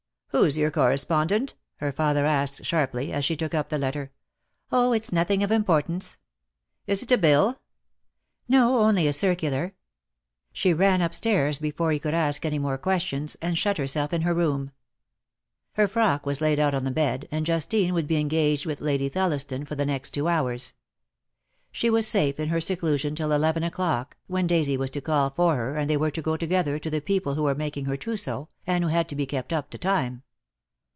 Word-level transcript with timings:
"Who's 0.33 0.57
your 0.57 0.71
correspondent?" 0.71 1.55
her 1.75 1.91
father 1.91 2.25
asked 2.25 2.63
sharply, 2.63 3.11
as 3.11 3.25
she 3.25 3.35
took 3.35 3.53
up 3.53 3.67
the 3.67 3.77
letter. 3.77 4.11
"Oh, 4.71 4.93
it's 4.93 5.11
nothing 5.11 5.43
of 5.43 5.51
importance." 5.51 6.19
"Is 6.87 7.03
it 7.03 7.11
a 7.11 7.17
bill?" 7.17 7.59
"No; 8.47 8.77
only 8.77 9.07
a 9.09 9.13
circular." 9.13 9.73
She 10.53 10.73
ran 10.73 11.01
upstairs 11.01 11.59
before 11.59 11.91
he 11.91 11.99
could 11.99 12.13
ask 12.13 12.45
any 12.45 12.59
more 12.59 12.77
questions, 12.77 13.35
and 13.41 13.57
shut 13.57 13.77
herself 13.77 14.13
in 14.13 14.21
her 14.21 14.33
room. 14.33 14.71
DEAD 15.75 15.81
LOVE 15.81 15.91
HAS 15.91 15.91
CHAINS. 15.91 15.91
..245 15.91 15.91
■ 15.91 15.91
Fler 15.91 15.91
frock 15.93 16.25
was 16.25 16.41
laid 16.41 16.59
out 16.61 16.73
on 16.73 16.85
the 16.85 16.91
bed, 16.91 17.27
and 17.29 17.45
Justine 17.45 17.93
would 17.93 18.07
be 18.07 18.15
engaged 18.17 18.65
with 18.65 18.79
Lady 18.79 19.09
Thelliston 19.09 19.67
for 19.67 19.75
the 19.75 19.85
next 19.85 20.11
two 20.11 20.29
hours. 20.29 20.75
She 21.73 21.89
was 21.89 22.05
safe 22.05 22.37
in 22.37 22.49
her 22.49 22.59
seclusion 22.59 23.15
till 23.15 23.31
eleven 23.31 23.63
o'clock, 23.63 24.17
when 24.27 24.45
Daisy 24.45 24.75
was 24.75 24.91
to 24.91 24.99
call 24.99 25.29
for 25.29 25.55
her, 25.55 25.77
and 25.77 25.89
they 25.89 25.95
were 25.95 26.11
to 26.11 26.21
go 26.21 26.35
together 26.35 26.77
to 26.77 26.89
the 26.89 26.99
people 26.99 27.35
who 27.35 27.43
were 27.43 27.55
making 27.55 27.85
her 27.85 27.95
trousseau, 27.95 28.49
and 28.67 28.83
who 28.83 28.89
had 28.89 29.07
to 29.07 29.15
be 29.15 29.25
kept 29.25 29.53
up 29.53 29.69
to 29.69 29.77
time. 29.77 30.23